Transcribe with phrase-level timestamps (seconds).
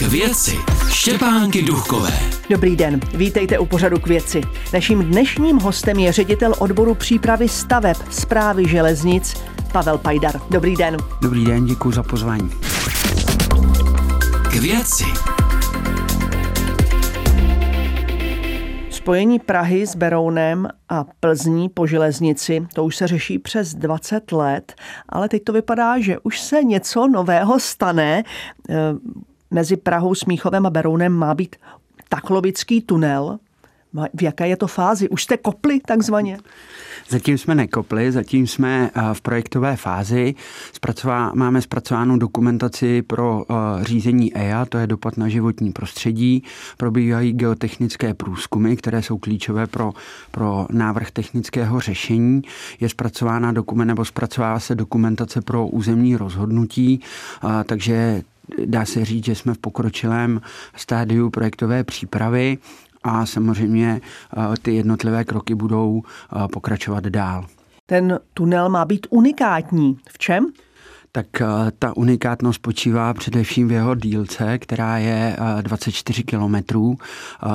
[0.00, 0.56] K věci
[0.88, 2.12] Štěpánky Duchové.
[2.50, 4.40] Dobrý den, vítejte u pořadu k věci.
[4.72, 9.42] Naším dnešním hostem je ředitel odboru přípravy staveb zprávy železnic
[9.72, 10.40] Pavel Pajdar.
[10.50, 10.96] Dobrý den.
[11.22, 12.50] Dobrý den, děkuji za pozvání.
[14.50, 15.04] K věci
[18.90, 24.74] Spojení Prahy s Berounem a Plzní po železnici, to už se řeší přes 20 let,
[25.08, 28.22] ale teď to vypadá, že už se něco nového stane.
[29.50, 31.56] Mezi Prahou, Smíchovem a Berounem má být
[32.08, 33.38] taklovický tunel.
[34.14, 35.08] V jaké je to fázi?
[35.08, 36.38] Už jste kopli takzvaně?
[37.08, 40.34] Zatím jsme nekopli, zatím jsme eh, v projektové fázi.
[40.72, 46.42] Zpracová, máme zpracovanou dokumentaci pro uh, řízení EIA, to je dopad na životní prostředí.
[46.76, 49.92] Probíhají geotechnické průzkumy, které jsou klíčové pro,
[50.30, 52.42] pro návrh technického řešení.
[52.80, 57.00] Je zpracována dokument, nebo zpracovává se dokumentace pro územní rozhodnutí,
[57.44, 58.22] uh, takže
[58.64, 60.40] dá se říct, že jsme v pokročilém
[60.76, 62.58] stádiu projektové přípravy
[63.02, 67.46] a samozřejmě eh, ty jednotlivé kroky budou eh, pokračovat dál.
[67.86, 69.98] Ten tunel má být unikátní.
[70.08, 70.52] V čem?
[71.12, 71.46] Tak eh,
[71.78, 76.96] ta unikátnost spočívá především v jeho dílce, která je 24 kilometrů.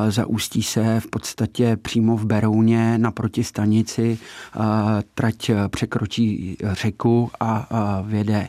[0.10, 4.18] Zaústí se v podstatě přímo v Berouně naproti stanici.
[5.14, 7.68] Trať překročí řeku a
[8.06, 8.48] vjede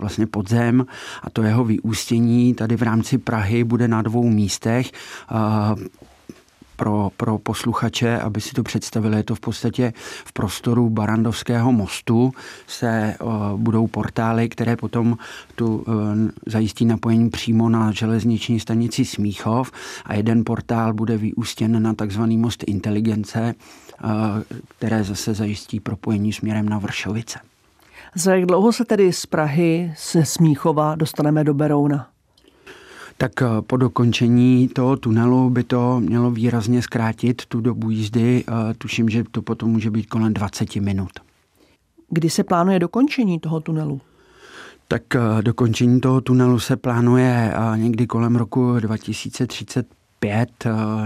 [0.00, 0.86] vlastně podzem
[1.22, 4.92] a to jeho vyústění tady v rámci Prahy bude na dvou místech
[6.78, 9.92] pro, pro posluchače, aby si to představili, je to v podstatě
[10.24, 12.32] v prostoru Barandovského mostu
[12.66, 13.16] se
[13.56, 15.18] budou portály, které potom
[15.54, 15.84] tu uh,
[16.46, 19.72] zajistí napojení přímo na železniční stanici Smíchov
[20.04, 23.54] a jeden portál bude vyústěn na takzvaný most inteligence,
[24.04, 24.10] uh,
[24.78, 27.38] které zase zajistí propojení směrem na Vršovice.
[28.14, 32.17] Za jak dlouho se tedy z Prahy, se Smíchova dostaneme do Berouna?
[33.18, 38.44] Tak eh, po dokončení toho tunelu by to mělo výrazně zkrátit tu dobu jízdy.
[38.48, 41.10] Eh, tuším, že to potom může být kolem 20 minut.
[42.10, 44.00] Kdy se plánuje dokončení toho tunelu?
[44.88, 50.48] Tak eh, dokončení toho tunelu se plánuje někdy kolem roku 2035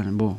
[0.04, 0.38] nebo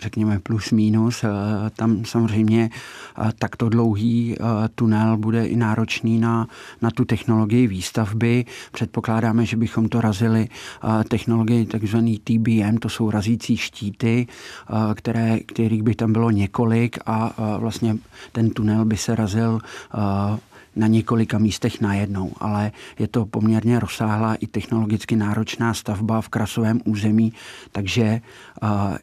[0.00, 1.24] řekněme plus minus.
[1.24, 1.30] Eh,
[1.76, 6.48] tam samozřejmě eh, takto dlouhý eh, tunel bude i náročný na,
[6.82, 8.44] na tu technologii výstavby.
[8.72, 10.48] Předpokládáme, že bychom to razili
[11.08, 14.26] technologii takzvaný TBM, to jsou razící štíty,
[14.94, 17.96] které, kterých by tam bylo několik a vlastně
[18.32, 19.60] ten tunel by se razil
[20.76, 26.80] na několika místech najednou, ale je to poměrně rozsáhlá i technologicky náročná stavba v krasovém
[26.84, 27.32] území,
[27.72, 28.20] takže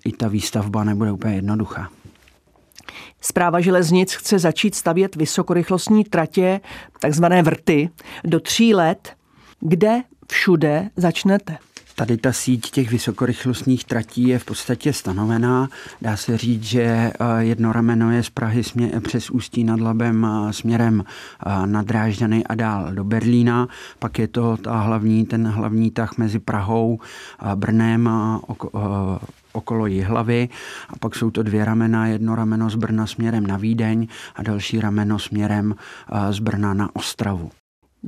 [0.05, 1.89] i ta výstavba nebude úplně jednoduchá.
[3.21, 6.61] Zpráva železnic chce začít stavět vysokorychlostní tratě,
[6.99, 7.89] takzvané vrty,
[8.23, 9.13] do tří let.
[9.59, 10.01] Kde
[10.31, 11.57] všude začnete?
[11.95, 15.69] Tady ta síť těch vysokorychlostních tratí je v podstatě stanovená.
[16.01, 20.25] Dá se říct, že eh, jedno rameno je z Prahy smě- přes Ústí nad Labem
[20.25, 23.67] eh, směrem eh, na Drážďany a dál do Berlína.
[23.99, 26.99] Pak je to ta hlavní, ten hlavní tah mezi Prahou,
[27.55, 28.41] Brnem a
[29.53, 30.49] okolo Jihlavy
[30.89, 34.79] a pak jsou to dvě ramena, jedno rameno z Brna směrem na Vídeň a další
[34.79, 35.75] rameno směrem
[36.29, 37.51] z Brna na Ostravu.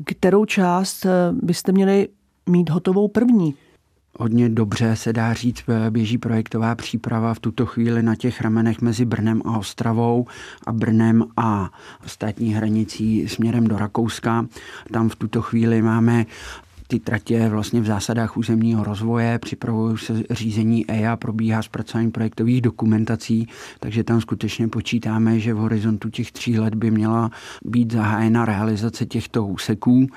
[0.05, 2.07] Kterou část byste měli
[2.49, 3.55] mít hotovou první?
[4.19, 9.05] Hodně dobře se dá říct, běží projektová příprava v tuto chvíli na těch ramenech mezi
[9.05, 10.27] Brnem a Ostravou
[10.67, 11.71] a Brnem a
[12.05, 14.45] státní hranicí směrem do Rakouska.
[14.91, 16.25] Tam v tuto chvíli máme
[16.87, 23.47] ty tratě vlastně v zásadách územního rozvoje, připravují se řízení EIA, probíhá zpracování projektových dokumentací,
[23.79, 27.31] takže tam skutečně počítáme, že v horizontu těch tří let by měla
[27.65, 30.07] být zahájena realizace těchto úseků.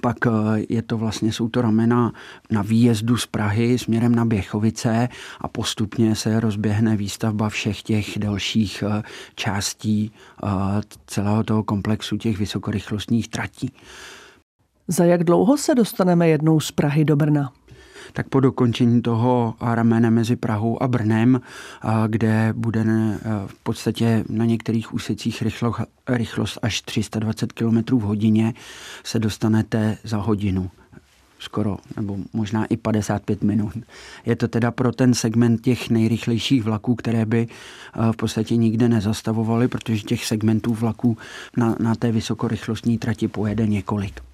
[0.00, 0.30] Pak eh,
[0.68, 2.12] je to vlastně, jsou to ramena
[2.50, 5.08] na výjezdu z Prahy směrem na Běchovice
[5.40, 9.02] a postupně se rozběhne výstavba všech těch dalších eh,
[9.34, 10.12] částí
[10.44, 10.48] eh,
[11.06, 13.72] celého toho komplexu těch vysokorychlostních tratí.
[14.90, 17.52] Za jak dlouho se dostaneme jednou z Prahy do Brna?
[18.12, 21.40] tak po dokončení toho ramene mezi Prahou a Brnem,
[22.06, 22.84] kde bude
[23.46, 25.74] v podstatě na některých úsecích rychlo,
[26.08, 28.54] rychlost až 320 km v hodině,
[29.04, 30.70] se dostanete za hodinu
[31.38, 33.72] skoro, nebo možná i 55 minut.
[34.26, 37.48] Je to teda pro ten segment těch nejrychlejších vlaků, které by
[38.12, 41.18] v podstatě nikde nezastavovaly, protože těch segmentů vlaků
[41.56, 44.29] na, na té vysokorychlostní trati pojede několik.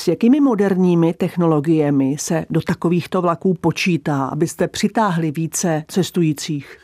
[0.00, 6.78] S jakými moderními technologiemi se do takovýchto vlaků počítá, abyste přitáhli více cestujících?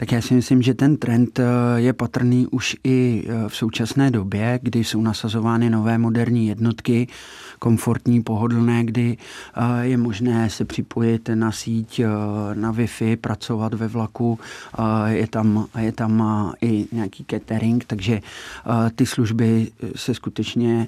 [0.00, 1.40] Tak já si myslím, že ten trend
[1.76, 7.08] je patrný už i v současné době, kdy jsou nasazovány nové moderní jednotky,
[7.58, 9.16] komfortní, pohodlné, kdy
[9.80, 12.00] je možné se připojit na síť,
[12.54, 14.38] na Wi-Fi, pracovat ve vlaku,
[15.06, 16.22] je tam, je tam
[16.62, 18.20] i nějaký catering, takže
[18.94, 20.86] ty služby se skutečně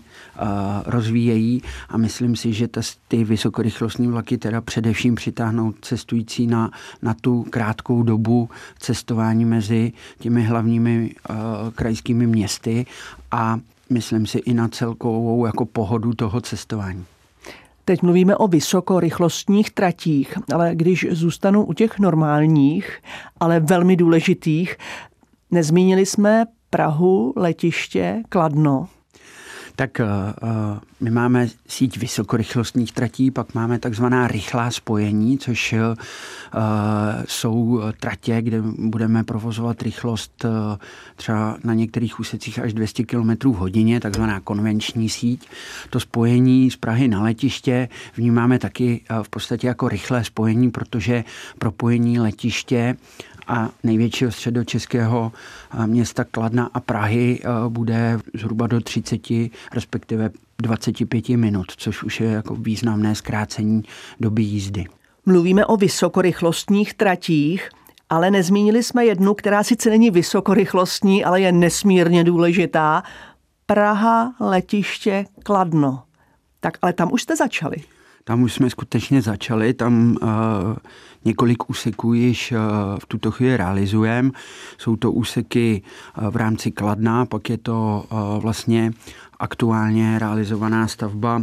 [0.87, 2.69] rozvíjejí a myslím si, že
[3.09, 6.71] ty vysokorychlostní vlaky teda především přitáhnou cestující na,
[7.03, 8.49] na tu krátkou dobu
[9.01, 11.11] cestování mezi těmi hlavními
[11.75, 12.87] krajskými městy
[13.31, 13.59] a
[13.91, 17.05] myslím si i na celkovou jako pohodu toho cestování.
[17.85, 22.99] Teď mluvíme o vysokorychlostních tratích, ale když zůstanu u těch normálních,
[23.41, 24.77] ale velmi důležitých,
[25.51, 28.89] nezmínili jsme Prahu, letiště, Kladno
[29.81, 35.81] tak uh, my máme síť vysokorychlostních tratí, pak máme takzvaná rychlá spojení, což uh,
[37.25, 40.51] jsou tratě, kde budeme provozovat rychlost uh,
[41.17, 45.49] třeba na některých úsecích až 200 km v hodině, takzvaná konvenční síť.
[45.91, 51.25] To spojení z Prahy na letiště vnímáme taky uh, v podstatě jako rychlé spojení, protože
[51.59, 52.97] propojení letiště
[53.49, 55.33] a největšího středočeského
[55.87, 59.21] města Kladna a Prahy bude zhruba do 30,
[59.73, 63.83] respektive 25 minut, což už je jako významné zkrácení
[64.21, 64.85] doby jízdy.
[65.27, 67.69] Mluvíme o vysokorychlostních tratích,
[68.09, 73.03] ale nezmínili jsme jednu, která sice není vysokorychlostní, ale je nesmírně důležitá.
[73.67, 76.03] Praha, letiště, Kladno.
[76.61, 77.77] Tak ale tam už jste začali.
[78.31, 80.29] Tam už jsme skutečně začali, tam uh,
[81.25, 82.59] několik úseků již uh,
[82.99, 84.31] v tuto chvíli realizujeme.
[84.79, 85.83] Jsou to úseky
[86.19, 88.05] uh, v rámci Kladna, pak je to
[88.39, 88.93] vlastně
[89.39, 91.43] aktuálně realizovaná stavba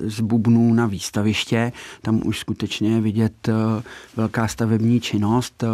[0.00, 1.72] z bubnů na výstaviště.
[2.02, 3.48] Tam už skutečně je vidět
[4.16, 5.64] velká stavební činnost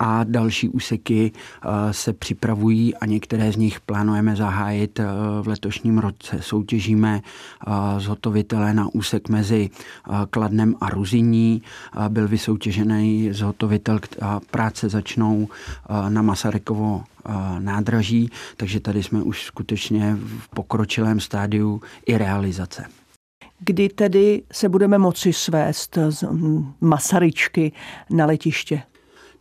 [0.00, 5.06] a další úseky eh, se připravují a některé z nich plánujeme zahájit eh,
[5.42, 6.38] v letošním roce.
[6.40, 7.70] Soutěžíme eh,
[8.00, 9.70] zhotovitele na úsek mezi
[10.30, 11.62] Kladnem a Ruziní.
[12.08, 15.48] Byl vysoutěžený zhotovitel a práce začnou
[16.08, 17.04] na Masarykovo
[17.58, 22.84] nádraží, takže tady jsme už skutečně v pokročilém stádiu i realizace
[23.64, 26.24] kdy tedy se budeme moci svést z
[26.80, 27.72] Masaryčky
[28.10, 28.82] na letiště?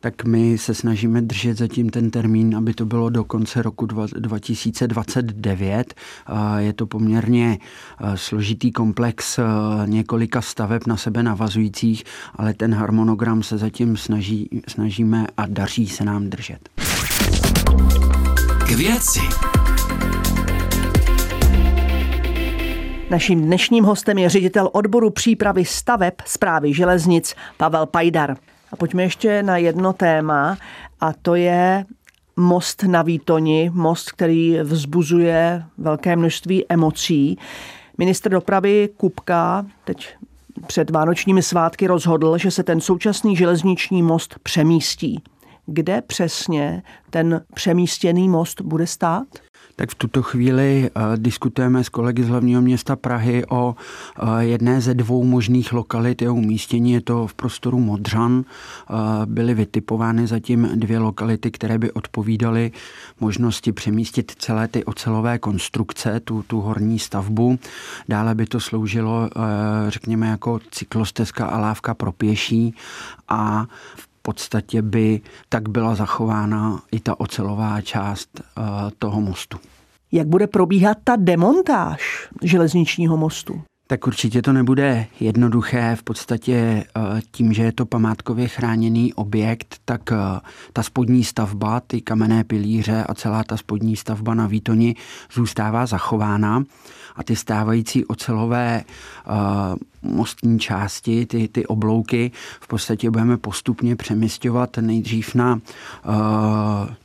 [0.03, 5.93] tak my se snažíme držet zatím ten termín, aby to bylo do konce roku 2029.
[6.57, 7.57] Je to poměrně
[8.15, 9.39] složitý komplex
[9.85, 12.03] několika staveb na sebe navazujících,
[12.35, 16.69] ale ten harmonogram se zatím snaží, snažíme a daří se nám držet.
[18.77, 19.19] Věci.
[23.09, 28.37] Naším dnešním hostem je ředitel odboru přípravy staveb zprávy železnic Pavel Pajdar.
[28.71, 30.57] A pojďme ještě na jedno téma
[31.01, 31.85] a to je
[32.35, 37.37] most na Výtoni, most, který vzbuzuje velké množství emocí.
[37.97, 40.15] Ministr dopravy Kupka teď
[40.67, 45.23] před vánočními svátky rozhodl, že se ten současný železniční most přemístí.
[45.65, 49.27] Kde přesně ten přemístěný most bude stát?
[49.75, 54.81] tak v tuto chvíli uh, diskutujeme s kolegy z hlavního města Prahy o uh, jedné
[54.81, 56.91] ze dvou možných lokalit jeho umístění.
[56.91, 58.33] Je to v prostoru Modřan.
[58.33, 58.45] Uh,
[59.25, 62.71] byly vytipovány zatím dvě lokality, které by odpovídaly
[63.19, 67.59] možnosti přemístit celé ty ocelové konstrukce, tu, tu horní stavbu.
[68.09, 69.29] Dále by to sloužilo,
[69.87, 72.75] řekněme, jako cyklostezka a lávka pro pěší
[73.27, 73.65] a
[73.95, 78.63] v podstatě by tak byla zachována i ta ocelová část uh,
[78.99, 79.57] toho mostu.
[80.11, 83.61] Jak bude probíhat ta demontáž železničního mostu?
[83.87, 85.95] Tak určitě to nebude jednoduché.
[85.95, 90.15] V podstatě eh, tím, že je to památkově chráněný objekt, tak eh,
[90.73, 94.95] ta spodní stavba, ty kamenné pilíře a celá ta spodní stavba na Výtoni
[95.33, 96.63] zůstává zachována
[97.15, 98.83] a ty stávající ocelové
[100.03, 102.31] mostní části, ty, ty oblouky,
[102.61, 106.11] v podstatě budeme postupně přemysťovat nejdřív na uh,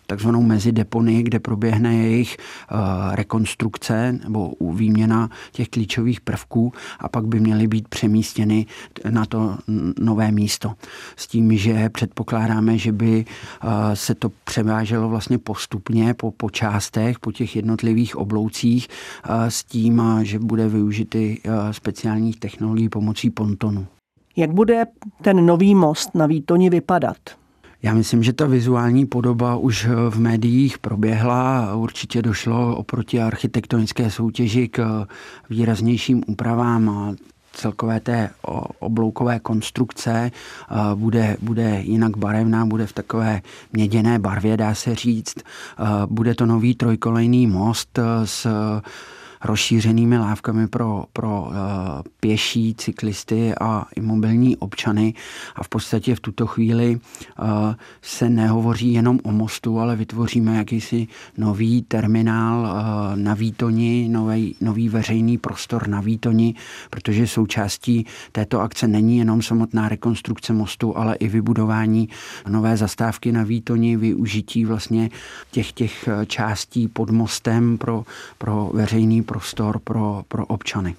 [0.07, 2.78] takzvanou mezideponii, kde proběhne jejich uh,
[3.14, 8.67] rekonstrukce nebo výměna těch klíčových prvků a pak by měly být přemístěny
[9.11, 9.59] na to
[10.00, 10.73] nové místo.
[11.17, 13.25] S tím, že předpokládáme, že by
[13.64, 18.88] uh, se to převáželo vlastně postupně po, po částech, po těch jednotlivých obloucích
[19.49, 21.40] s tím, že bude využity
[21.71, 23.87] speciálních technologií pomocí pontonu.
[24.37, 24.85] Jak bude
[25.23, 27.16] ten nový most na Výtoni vypadat?
[27.83, 31.75] Já myslím, že ta vizuální podoba už v médiích proběhla.
[31.75, 35.07] Určitě došlo oproti architektonické soutěži k
[35.50, 37.16] výraznějším úpravám
[37.52, 38.30] celkové té
[38.78, 40.30] obloukové konstrukce
[40.95, 43.42] bude, bude jinak barevná, bude v takové
[43.73, 45.35] měděné barvě, dá se říct.
[46.07, 48.47] Bude to nový trojkolejný most s
[49.45, 55.14] rozšířenými lávkami pro, pro eh, pěší, cyklisty a imobilní občany.
[55.57, 61.07] A v podstatě v tuto chvíli eh, se nehovoří jenom o mostu, ale vytvoříme jakýsi
[61.37, 66.54] nový terminál eh, na Výtoni, nový, nový veřejný prostor na Výtoni,
[66.90, 72.09] protože součástí této akce není jenom samotná rekonstrukce mostu, ale i vybudování
[72.49, 75.11] nové zastávky na Výtoni, využití vlastně
[75.50, 78.04] těch, těch částí pod mostem pro,
[78.38, 80.94] pro veřejný prostor pro, pro občany.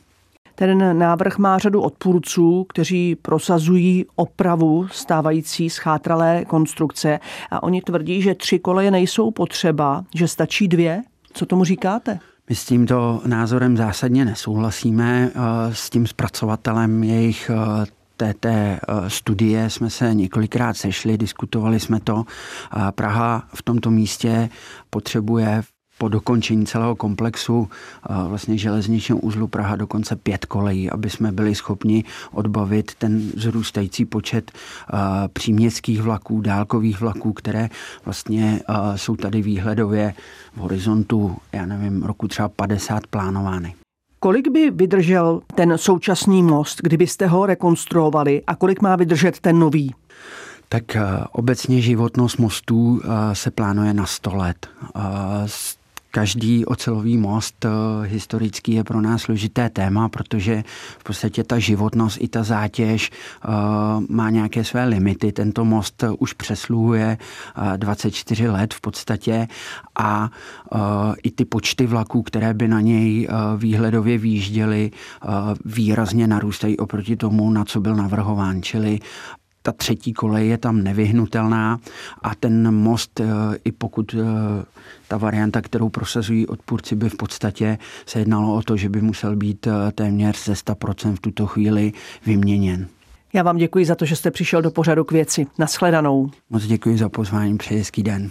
[0.55, 7.19] Ten návrh má řadu odpůrců, kteří prosazují opravu stávající schátralé konstrukce
[7.51, 11.01] a oni tvrdí, že tři koleje nejsou potřeba, že stačí dvě.
[11.33, 12.19] Co tomu říkáte?
[12.49, 15.31] My s tímto názorem zásadně nesouhlasíme.
[15.35, 17.85] Eh, s tím zpracovatelem jejich eh,
[18.17, 22.25] té, té eh, studie jsme se několikrát sešli, diskutovali jsme to.
[22.91, 24.49] Praha v tomto místě
[24.89, 25.61] potřebuje
[25.99, 27.69] po dokončení celého komplexu
[28.27, 34.51] vlastně železničního uzlu Praha dokonce pět kolejí, aby jsme byli schopni odbavit ten zrůstající počet
[35.33, 37.69] příměstských vlaků, dálkových vlaků, které
[38.05, 38.61] vlastně
[38.95, 40.13] jsou tady výhledově
[40.55, 43.75] v horizontu, já nevím, roku třeba 50 plánovány.
[44.19, 49.95] Kolik by vydržel ten současný most, kdybyste ho rekonstruovali a kolik má vydržet ten nový?
[50.69, 50.83] Tak
[51.31, 53.01] obecně životnost mostů
[53.33, 54.67] se plánuje na 100 let.
[56.11, 57.69] Každý ocelový most eh,
[58.07, 60.63] historický je pro nás složité téma, protože
[60.99, 63.47] v podstatě ta životnost i ta zátěž eh,
[64.09, 65.31] má nějaké své limity.
[65.31, 67.17] Tento most už přesluhuje
[67.77, 69.47] 24 eh, let v podstatě
[69.99, 70.29] a
[71.23, 74.91] i ty počty vlaků, které by na něj výhledově výjížděly,
[75.65, 78.61] výrazně narůstají oproti tomu, na co byl navrhován.
[78.61, 78.99] Čili
[79.61, 81.79] ta třetí kolej je tam nevyhnutelná
[82.21, 83.21] a ten most,
[83.65, 84.15] i pokud
[85.09, 89.35] ta varianta, kterou prosazují odpůrci, by v podstatě se jednalo o to, že by musel
[89.35, 91.91] být eh, téměř ze 100% v tuto chvíli
[92.25, 92.87] vyměněn.
[93.33, 95.47] Já vám děkuji za to, že jste přišel do pořadu k věci.
[95.57, 96.29] Naschledanou.
[96.49, 98.29] Moc děkuji za pozvání, přeji hezký den.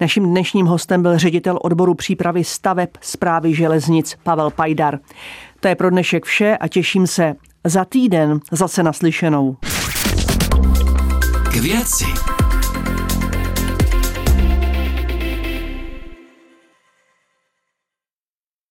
[0.00, 4.98] Naším dnešním hostem byl ředitel odboru přípravy staveb zprávy železnic Pavel Pajdar.
[5.60, 9.56] To je pro dnešek vše a těším se za týden zase naslyšenou.
[11.64, 12.43] K věci.